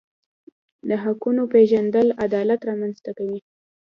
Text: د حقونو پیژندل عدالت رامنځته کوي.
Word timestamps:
د 0.87 0.89
حقونو 1.03 1.41
پیژندل 1.53 2.07
عدالت 2.25 2.59
رامنځته 2.69 3.11
کوي. 3.17 3.39